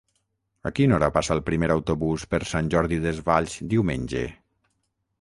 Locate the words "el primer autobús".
1.35-2.25